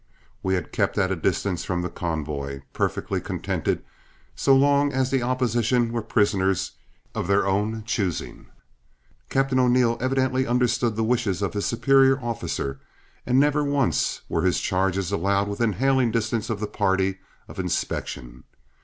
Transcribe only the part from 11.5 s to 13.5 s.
his superior officer, and